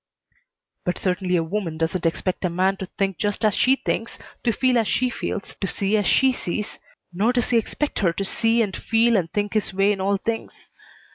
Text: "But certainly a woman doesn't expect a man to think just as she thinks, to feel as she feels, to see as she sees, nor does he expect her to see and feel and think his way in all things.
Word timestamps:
"But 0.83 0.97
certainly 0.97 1.35
a 1.35 1.43
woman 1.43 1.77
doesn't 1.77 2.07
expect 2.07 2.43
a 2.43 2.49
man 2.49 2.75
to 2.77 2.87
think 2.87 3.19
just 3.19 3.45
as 3.45 3.53
she 3.53 3.75
thinks, 3.75 4.17
to 4.43 4.51
feel 4.51 4.79
as 4.79 4.87
she 4.87 5.11
feels, 5.11 5.53
to 5.61 5.67
see 5.67 5.95
as 5.95 6.07
she 6.07 6.33
sees, 6.33 6.79
nor 7.13 7.31
does 7.31 7.51
he 7.51 7.57
expect 7.59 7.99
her 7.99 8.11
to 8.13 8.25
see 8.25 8.63
and 8.63 8.75
feel 8.75 9.15
and 9.15 9.31
think 9.31 9.53
his 9.53 9.71
way 9.75 9.91
in 9.91 10.01
all 10.01 10.17
things. 10.17 10.71